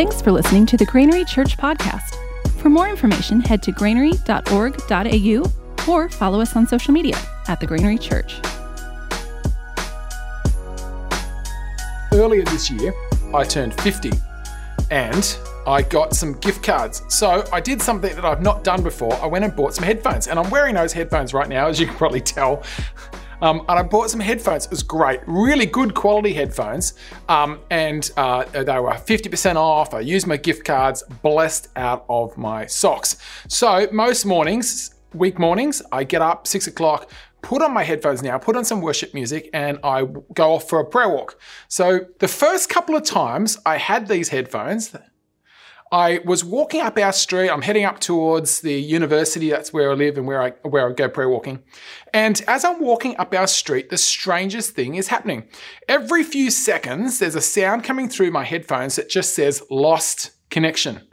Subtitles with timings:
[0.00, 2.16] Thanks for listening to the Grainery Church podcast.
[2.56, 7.18] For more information, head to grainery.org.au or follow us on social media
[7.48, 8.40] at the Grainery Church.
[12.14, 12.94] Earlier this year,
[13.34, 14.12] I turned 50
[14.90, 15.36] and
[15.66, 17.02] I got some gift cards.
[17.10, 19.12] So I did something that I've not done before.
[19.22, 21.86] I went and bought some headphones, and I'm wearing those headphones right now, as you
[21.86, 22.62] can probably tell.
[23.42, 24.66] Um, and I bought some headphones.
[24.66, 26.94] It was great, really good quality headphones.
[27.28, 29.94] Um, and uh, they were 50% off.
[29.94, 33.16] I used my gift cards, blessed out of my socks.
[33.48, 37.10] So most mornings, week mornings, I get up six o'clock,
[37.42, 40.04] put on my headphones now, put on some worship music, and I
[40.34, 41.38] go off for a prayer walk.
[41.68, 44.94] So the first couple of times I had these headphones,
[45.92, 47.50] I was walking up our street.
[47.50, 49.50] I'm heading up towards the university.
[49.50, 51.62] That's where I live and where I where I go prayer walking.
[52.14, 55.48] And as I'm walking up our street, the strangest thing is happening.
[55.88, 61.06] Every few seconds, there's a sound coming through my headphones that just says "lost connection."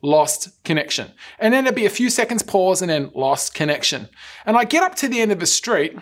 [0.00, 1.10] Lost connection.
[1.40, 4.08] And then there'd be a few seconds pause and then lost connection.
[4.46, 5.96] And I get up to the end of the street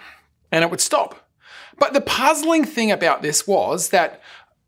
[0.53, 1.31] and it would stop.
[1.79, 4.21] But the puzzling thing about this was that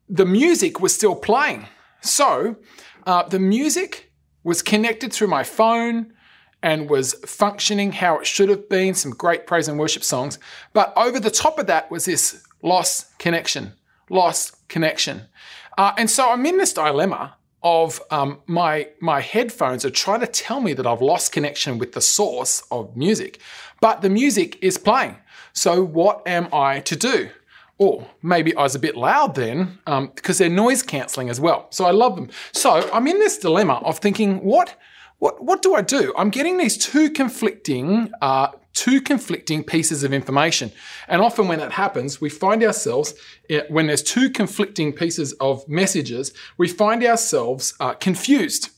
[0.09, 1.67] the music was still playing.
[2.01, 2.57] So
[3.09, 4.13] uh, the music
[4.45, 6.13] was connected through my phone
[6.63, 10.39] and was functioning how it should have been, some great praise and worship songs.
[10.75, 13.73] But over the top of that was this lost connection,
[14.11, 15.23] lost connection.
[15.79, 20.27] Uh, and so I'm in this dilemma of um, my my headphones are trying to
[20.27, 23.41] tell me that I've lost connection with the source of music,
[23.81, 25.17] but the music is playing.
[25.55, 27.31] So what am I to do?
[27.79, 31.69] Or maybe I was a bit loud then um, because they're noise cancelling as well.
[31.71, 32.29] So I love them.
[32.53, 34.77] So I'm in this dilemma of thinking, what,
[35.19, 36.13] what, what do I do?
[36.19, 40.73] I'm getting these two conflicting, uh, two conflicting pieces of information.
[41.07, 43.15] And often when that happens, we find ourselves,
[43.49, 48.71] eh, when there's two conflicting pieces of messages, we find ourselves uh, confused.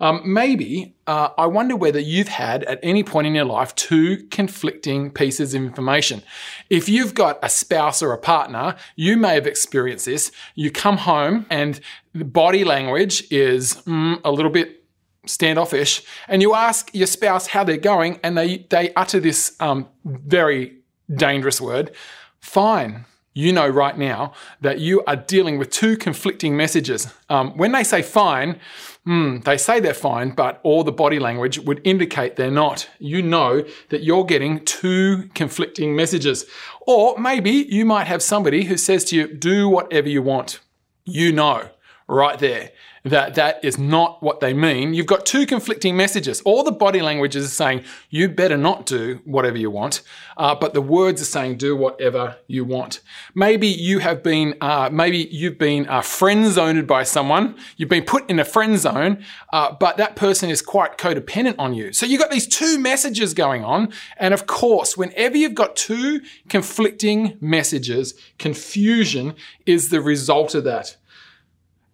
[0.00, 4.26] Um, maybe uh, I wonder whether you've had at any point in your life two
[4.30, 6.22] conflicting pieces of information.
[6.70, 10.32] If you've got a spouse or a partner, you may have experienced this.
[10.54, 11.80] You come home and
[12.14, 14.84] the body language is mm, a little bit
[15.26, 19.88] standoffish, and you ask your spouse how they're going, and they they utter this um,
[20.04, 20.76] very
[21.16, 21.94] dangerous word,
[22.40, 27.12] fine you know right now that you are dealing with two conflicting messages.
[27.28, 28.60] Um, when they say fine,
[29.06, 32.88] mm, they say they're fine, but all the body language would indicate they're not.
[32.98, 36.46] You know that you're getting two conflicting messages.
[36.86, 40.60] Or maybe you might have somebody who says to you, do whatever you want.
[41.04, 41.68] You know
[42.06, 42.70] right there
[43.04, 44.94] that that is not what they mean.
[44.94, 46.40] You've got two conflicting messages.
[46.42, 50.00] All the body language is saying, you better not do whatever you want,
[50.38, 53.00] uh, but the words are saying, do whatever you want.
[53.34, 57.56] Maybe you have been, uh, maybe you've been uh, friend zoned by someone.
[57.76, 59.22] You've been put in a friend zone,
[59.52, 61.92] uh, but that person is quite codependent on you.
[61.92, 63.92] So you've got these two messages going on.
[64.16, 69.34] And of course, whenever you've got two conflicting messages, confusion
[69.66, 70.96] is the result of that.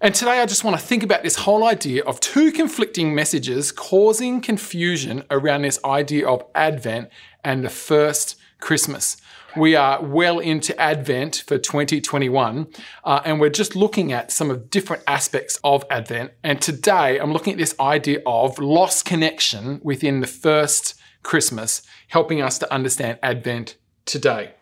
[0.03, 3.71] And today I just want to think about this whole idea of two conflicting messages
[3.71, 7.11] causing confusion around this idea of Advent
[7.44, 9.19] and the first Christmas.
[9.59, 12.69] We are well into Advent for 2021,
[13.05, 16.31] uh, and we're just looking at some of different aspects of Advent.
[16.43, 22.41] And today I'm looking at this idea of lost connection within the first Christmas, helping
[22.41, 24.53] us to understand Advent today.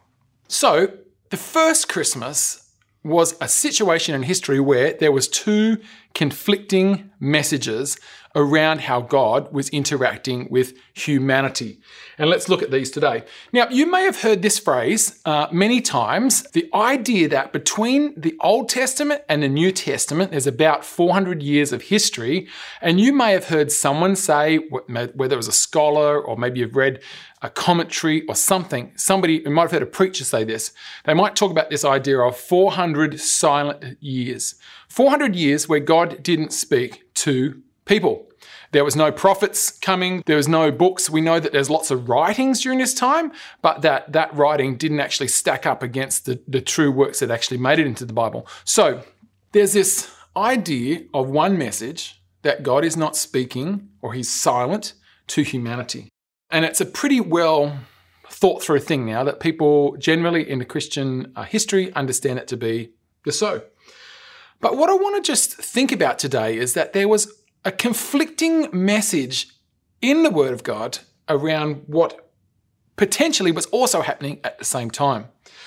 [0.49, 0.95] So,
[1.31, 2.68] the first Christmas
[3.05, 5.79] was a situation in history where there was two
[6.15, 7.99] conflicting messages
[8.35, 11.81] around how God was interacting with humanity.
[12.19, 13.25] And let's look at these today.
[13.53, 18.37] Now, you may have heard this phrase uh, many times the idea that between the
[18.41, 22.49] Old Testament and the New Testament, there's about 400 years of history.
[22.81, 26.77] And you may have heard someone say, whether it was a scholar or maybe you've
[26.77, 27.01] read
[27.41, 30.73] a commentary or something, somebody, you might have heard a preacher say this,
[31.05, 34.57] they might talk about this idea of 400 silent years.
[34.89, 38.29] 400 years where God didn't speak to people.
[38.73, 41.09] There was no prophets coming, there was no books.
[41.09, 43.33] We know that there's lots of writings during this time,
[43.63, 47.59] but that, that writing didn't actually stack up against the, the true works that actually
[47.59, 48.47] made it into the Bible.
[48.65, 49.03] So
[49.53, 54.93] there's this idea of one message that God is not speaking or he's silent
[55.29, 56.09] to humanity.
[56.51, 57.79] And it's a pretty well
[58.31, 62.57] thought through thing now that people generally in the Christian uh, history understand it to
[62.57, 62.91] be
[63.25, 63.63] the so.
[64.61, 67.33] But what I want to just think about today is that there was
[67.65, 69.49] a conflicting message
[70.01, 72.31] in the Word of God around what
[72.97, 75.27] potentially was also happening at the same time.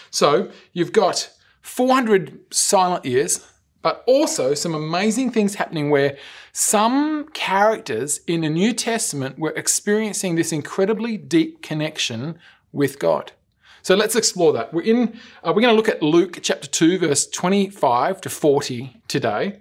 [0.09, 1.29] So you've got
[1.61, 3.47] 400 silent years,
[3.81, 6.17] but also some amazing things happening where
[6.51, 12.37] some characters in the New Testament were experiencing this incredibly deep connection
[12.71, 13.31] with God.
[13.81, 14.73] So let's explore that.
[14.73, 15.19] We're in.
[15.43, 19.59] Uh, we're going to look at Luke chapter two, verse twenty-five to forty today,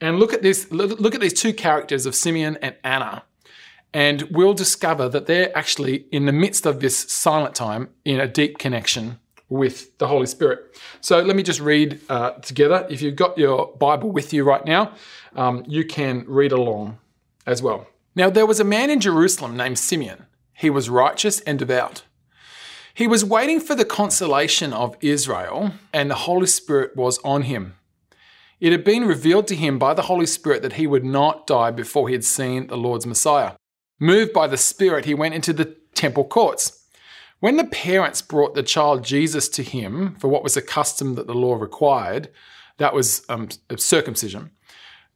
[0.00, 0.70] and look at this.
[0.70, 3.24] Look at these two characters of Simeon and Anna,
[3.92, 8.26] and we'll discover that they're actually in the midst of this silent time in a
[8.26, 9.18] deep connection
[9.48, 10.78] with the Holy Spirit.
[11.02, 12.86] So let me just read uh, together.
[12.88, 14.94] If you've got your Bible with you right now,
[15.36, 16.98] um, you can read along
[17.46, 17.86] as well.
[18.14, 20.26] Now, there was a man in Jerusalem named Simeon.
[20.54, 22.02] He was righteous and devout.
[22.94, 27.76] He was waiting for the consolation of Israel, and the Holy Spirit was on him.
[28.60, 31.70] It had been revealed to him by the Holy Spirit that he would not die
[31.70, 33.52] before he had seen the Lord's Messiah.
[33.98, 36.86] Moved by the Spirit, he went into the temple courts.
[37.40, 41.26] When the parents brought the child Jesus to him for what was a custom that
[41.26, 42.28] the law required,
[42.78, 44.50] that was um, circumcision,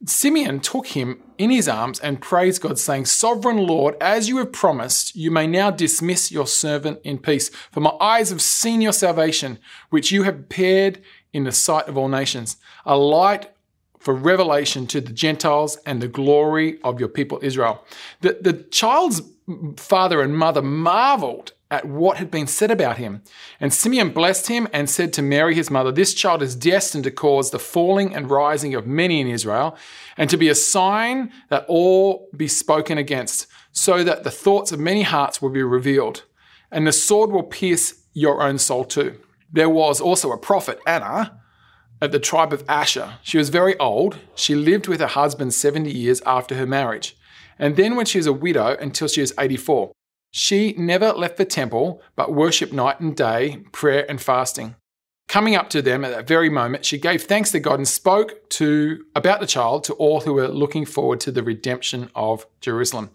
[0.05, 4.51] Simeon took him in his arms and praised God, saying, Sovereign Lord, as you have
[4.51, 7.49] promised, you may now dismiss your servant in peace.
[7.71, 9.57] For my eyes have seen your salvation,
[9.89, 11.01] which you have prepared
[11.33, 13.51] in the sight of all nations, a light
[13.99, 17.83] for revelation to the Gentiles and the glory of your people Israel.
[18.21, 19.21] The, the child's
[19.77, 23.21] father and mother marveled at what had been said about him.
[23.59, 27.11] And Simeon blessed him and said to Mary, his mother, This child is destined to
[27.11, 29.77] cause the falling and rising of many in Israel,
[30.15, 34.79] and to be a sign that all be spoken against, so that the thoughts of
[34.79, 36.23] many hearts will be revealed,
[36.71, 39.19] and the sword will pierce your own soul too.
[39.51, 41.39] There was also a prophet, Anna,
[42.01, 43.15] at the tribe of Asher.
[43.23, 44.17] She was very old.
[44.35, 47.17] She lived with her husband 70 years after her marriage.
[47.59, 49.91] And then, when she was a widow, until she was 84.
[50.37, 54.75] She never left the temple, but worshipped night and day, prayer and fasting.
[55.27, 58.47] Coming up to them at that very moment, she gave thanks to God and spoke
[58.51, 63.09] to about the child to all who were looking forward to the redemption of Jerusalem.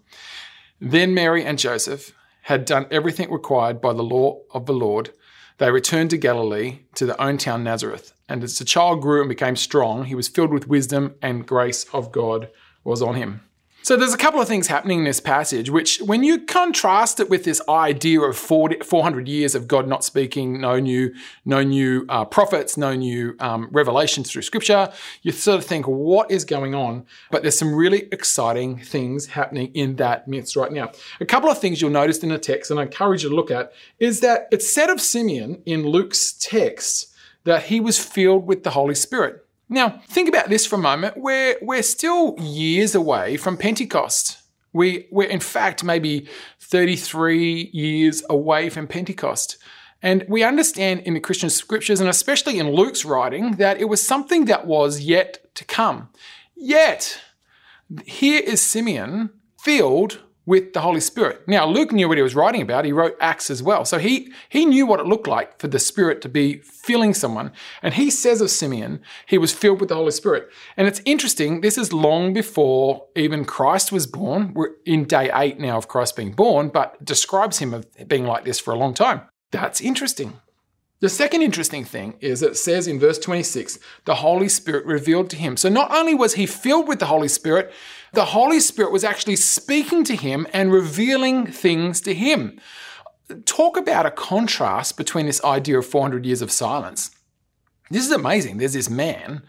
[0.81, 5.11] Then Mary and Joseph had done everything required by the law of the Lord.
[5.59, 8.11] They returned to Galilee, to their own town Nazareth.
[8.27, 11.85] And as the child grew and became strong, he was filled with wisdom, and grace
[11.93, 12.49] of God
[12.83, 13.39] was on him.
[13.83, 17.29] So there's a couple of things happening in this passage, which when you contrast it
[17.29, 21.13] with this idea of 40, 400 years of God not speaking, no new,
[21.43, 24.89] no new uh, prophets, no new um, revelations through Scripture,
[25.21, 27.05] you sort of think, what is going on?
[27.29, 30.93] But there's some really exciting things happening in that midst right now.
[31.19, 33.51] A couple of things you'll notice in the text, and I encourage you to look
[33.51, 37.13] at, is that it's said of Simeon in Luke's text
[37.43, 39.42] that he was filled with the Holy Spirit.
[39.73, 41.17] Now, think about this for a moment.
[41.17, 44.37] We're, we're still years away from Pentecost.
[44.71, 46.27] We, we're, in fact, maybe
[46.59, 49.57] 33 years away from Pentecost.
[49.99, 54.05] And we understand in the Christian scriptures, and especially in Luke's writing, that it was
[54.05, 56.09] something that was yet to come.
[56.55, 57.19] Yet,
[58.05, 61.47] here is Simeon filled with the Holy Spirit.
[61.47, 62.85] Now, Luke knew what he was writing about.
[62.85, 63.85] He wrote Acts as well.
[63.85, 67.51] So he, he knew what it looked like for the Spirit to be filling someone.
[67.81, 70.49] And he says of Simeon, he was filled with the Holy Spirit.
[70.75, 74.53] And it's interesting, this is long before even Christ was born.
[74.53, 78.43] We're in day eight now of Christ being born, but describes him of being like
[78.43, 79.21] this for a long time.
[79.51, 80.39] That's interesting.
[81.03, 85.35] The second interesting thing is it says in verse 26, the Holy Spirit revealed to
[85.35, 85.57] him.
[85.57, 87.73] So not only was he filled with the Holy Spirit,
[88.13, 92.57] the Holy Spirit was actually speaking to him and revealing things to him.
[93.43, 97.11] Talk about a contrast between this idea of 400 years of silence.
[97.91, 98.59] This is amazing.
[98.59, 99.43] There's this man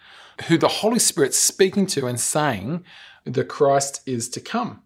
[0.49, 2.85] who the Holy Spirit's speaking to and saying
[3.23, 4.83] the Christ is to come.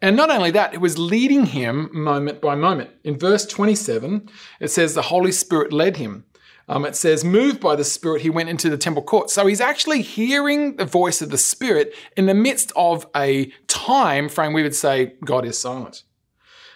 [0.00, 2.90] And not only that, it was leading him moment by moment.
[3.04, 4.28] In verse 27,
[4.60, 6.24] it says the Holy Spirit led him.
[6.68, 9.30] Um, it says, moved by the Spirit, he went into the temple court.
[9.30, 14.28] So he's actually hearing the voice of the Spirit in the midst of a time
[14.28, 16.02] frame we would say God is silent.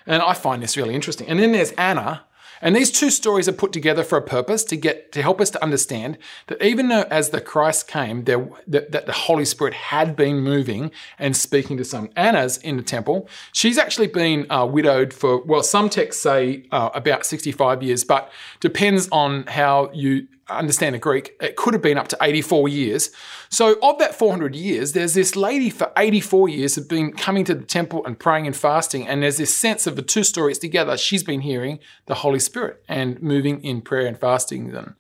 [0.07, 1.29] And I find this really interesting.
[1.29, 2.25] And then there's Anna,
[2.63, 5.51] and these two stories are put together for a purpose to get to help us
[5.51, 6.17] to understand
[6.47, 10.41] that even though as the Christ came, there, that, that the Holy Spirit had been
[10.41, 12.09] moving and speaking to some.
[12.17, 13.29] Anna's in the temple.
[13.53, 18.31] She's actually been uh, widowed for well, some texts say uh, about 65 years, but
[18.61, 23.11] depends on how you understand the Greek, it could have been up to 84 years.
[23.49, 27.55] So, of that 400 years, there's this lady for 84 years have been coming to
[27.55, 29.07] the temple and praying and fasting.
[29.07, 30.97] And there's this sense of the two stories together.
[30.97, 34.95] She's been hearing the Holy Spirit and moving in prayer and fasting and,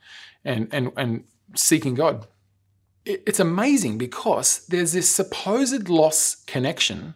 [0.44, 2.26] and, and, and seeking God.
[3.04, 7.14] It's amazing because there's this supposed lost connection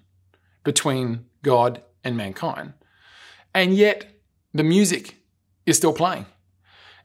[0.65, 2.73] between God and mankind.
[3.55, 4.07] And yet,
[4.53, 5.17] the music
[5.65, 6.27] is still playing.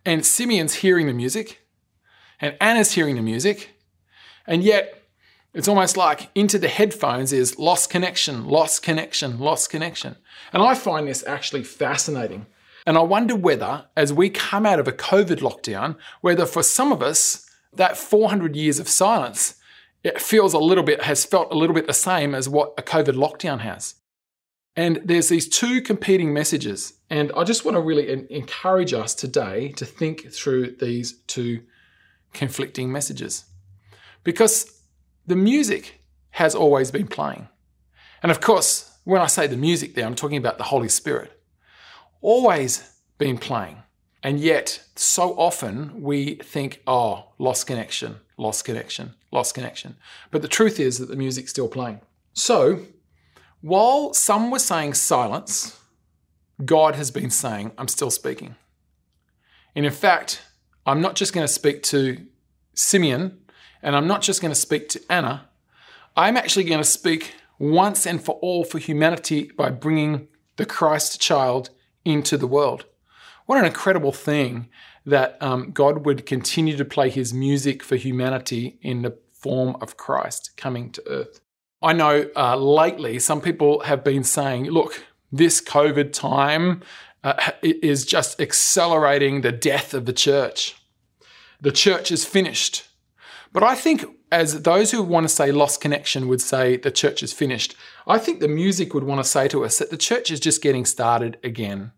[0.06, 1.62] And Simeon's hearing the music,
[2.40, 3.70] and Anna's hearing the music,
[4.48, 5.04] And yet,
[5.54, 10.16] it's almost like into the headphones is lost connection, lost connection, lost connection.
[10.54, 12.48] And I find this actually fascinating.
[12.88, 16.92] And I wonder whether, as we come out of a COVID lockdown, whether for some
[16.92, 19.56] of us, that 400 years of silence,
[20.04, 22.82] it feels a little bit, has felt a little bit the same as what a
[22.82, 23.96] COVID lockdown has.
[24.76, 26.94] And there's these two competing messages.
[27.10, 31.64] And I just want to really encourage us today to think through these two
[32.34, 33.46] conflicting messages.
[34.24, 34.82] Because
[35.28, 36.02] the music
[36.32, 37.50] has always been playing.
[38.24, 41.42] And of course, when I say the music there, I'm talking about the Holy Spirit.
[42.22, 43.78] Always been playing.
[44.24, 49.98] And yet, so often we think, oh, lost connection, lost connection, lost connection.
[50.30, 52.02] But the truth is that the music's still playing.
[52.34, 52.82] So,
[53.62, 55.80] while some were saying silence,
[56.64, 58.56] God has been saying, I'm still speaking.
[59.76, 60.42] And in fact,
[60.86, 62.26] I'm not just going to speak to
[62.74, 63.40] Simeon
[63.82, 65.50] and I'm not just going to speak to Anna.
[66.16, 70.28] I'm actually going to speak once and for all for humanity by bringing
[70.58, 71.70] the Christ child
[72.04, 72.86] into the world.
[73.46, 74.70] What an incredible thing
[75.06, 79.98] that um, God would continue to play his music for humanity in the form of
[79.98, 81.42] Christ coming to earth.
[81.82, 86.82] I know uh, lately some people have been saying, look, this COVID time
[87.24, 90.76] uh, is just accelerating the death of the church.
[91.60, 92.88] The church is finished.
[93.54, 97.22] But I think, as those who want to say lost connection would say the church
[97.22, 97.76] is finished,
[98.08, 100.62] I think the music would want to say to us that the church is just
[100.62, 101.92] getting started again.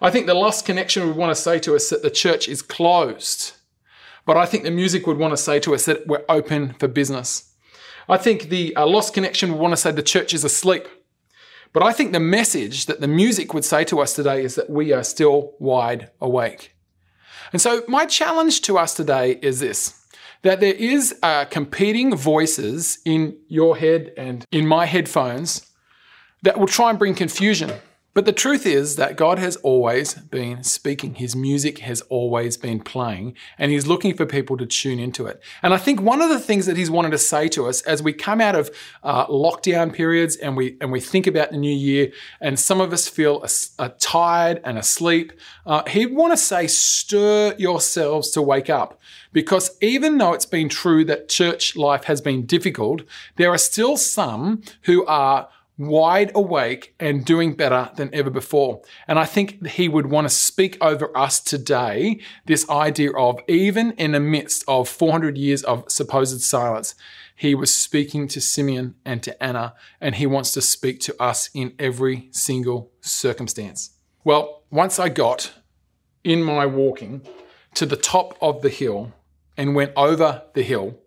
[0.00, 2.62] I think the lost connection would want to say to us that the church is
[2.62, 3.52] closed.
[4.24, 6.88] But I think the music would want to say to us that we're open for
[6.88, 7.47] business.
[8.08, 10.86] I think the uh, lost connection would want to say the church is asleep.
[11.72, 14.70] But I think the message that the music would say to us today is that
[14.70, 16.74] we are still wide awake.
[17.52, 19.94] And so, my challenge to us today is this
[20.42, 25.66] that there is uh, competing voices in your head and in my headphones
[26.42, 27.72] that will try and bring confusion.
[28.14, 31.14] But the truth is that God has always been speaking.
[31.14, 35.40] His music has always been playing, and He's looking for people to tune into it.
[35.62, 38.02] And I think one of the things that He's wanted to say to us as
[38.02, 38.70] we come out of
[39.04, 42.10] uh, lockdown periods and we and we think about the new year,
[42.40, 43.44] and some of us feel
[43.78, 45.32] a tired and asleep,
[45.66, 48.98] uh, He want to say, stir yourselves to wake up.
[49.32, 53.02] Because even though it's been true that church life has been difficult,
[53.36, 55.48] there are still some who are
[55.78, 58.82] wide awake and doing better than ever before.
[59.06, 63.92] And I think he would want to speak over us today this idea of even
[63.92, 66.96] in the midst of 400 years of supposed silence,
[67.34, 71.48] he was speaking to Simeon and to Anna, and he wants to speak to us
[71.54, 73.90] in every single circumstance.
[74.24, 75.52] Well, once I got
[76.24, 77.22] in my walking
[77.74, 79.12] to the top of the hill
[79.56, 80.98] and went over the hill,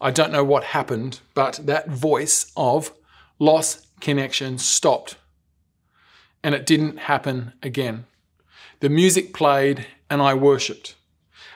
[0.00, 2.92] I don't know what happened, but that voice of
[3.40, 5.16] loss connection stopped
[6.42, 8.06] and it didn't happen again.
[8.80, 10.94] The music played and I worshipped.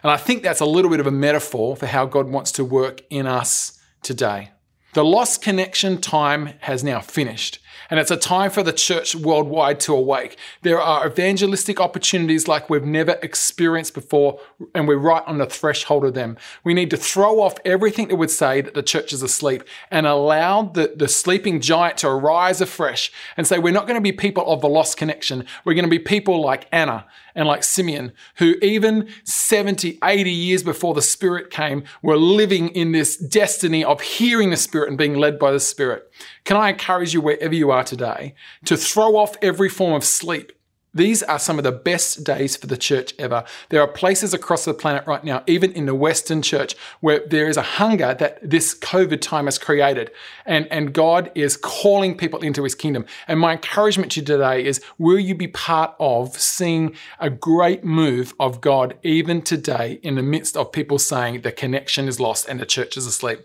[0.03, 2.65] And I think that's a little bit of a metaphor for how God wants to
[2.65, 4.51] work in us today.
[4.95, 9.81] The lost connection time has now finished and it's a time for the church worldwide
[9.81, 10.37] to awake.
[10.63, 14.41] There are evangelistic opportunities like we've never experienced before,
[14.75, 16.37] and we're right on the threshold of them.
[16.65, 20.07] We need to throw off everything that would say that the church is asleep and
[20.07, 24.13] allow the, the sleeping giant to arise afresh and say, We're not going to be
[24.13, 25.47] people of the lost connection.
[25.65, 30.63] We're going to be people like Anna and like Simeon, who even 70, 80 years
[30.63, 35.15] before the Spirit came, were living in this destiny of hearing the Spirit and being
[35.15, 36.12] led by the Spirit.
[36.45, 40.53] Can I encourage you, wherever you are today, to throw off every form of sleep
[40.95, 43.45] these are some of the best days for the church ever.
[43.71, 47.49] There are places across the planet right now, even in the Western church, where there
[47.49, 50.11] is a hunger that this COVID time has created.
[50.45, 53.07] And, and God is calling people into his kingdom.
[53.27, 57.85] And my encouragement to you today is will you be part of seeing a great
[57.85, 62.47] move of God even today in the midst of people saying the connection is lost
[62.49, 63.41] and the church is asleep?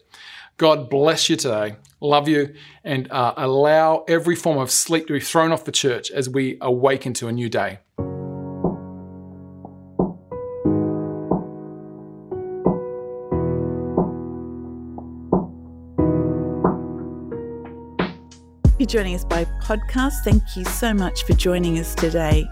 [0.58, 1.76] God bless you today.
[2.02, 6.10] Love you and uh, allow every form of sleep to be thrown off the church
[6.12, 7.80] as we awaken to a new day.
[18.80, 20.24] You're joining us by podcast.
[20.24, 22.48] Thank you so much for joining us today.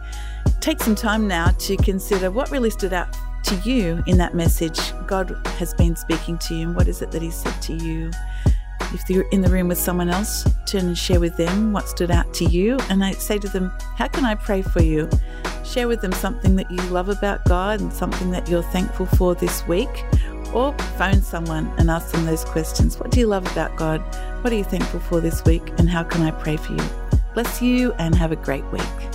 [0.60, 4.80] Take some time now to consider what really stood out to you in that message.
[5.08, 8.12] God has been speaking to you, and what is it that He said to you?
[8.94, 12.12] If you're in the room with someone else, turn and share with them what stood
[12.12, 12.78] out to you.
[12.90, 15.10] And I say to them, How can I pray for you?
[15.64, 19.36] Share with them something that you love about God and something that you're thankful for
[19.36, 20.06] this week.
[20.54, 22.98] or phone someone and ask them those questions.
[22.98, 24.00] What do you love about God?
[24.42, 25.74] What are you thankful for this week?
[25.78, 26.84] And how can I pray for you?
[27.34, 29.15] Bless you and have a great week.